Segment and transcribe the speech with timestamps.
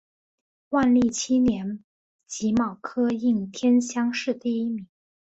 [0.69, 1.83] 万历七年
[2.25, 4.87] 己卯科应天乡试第一名。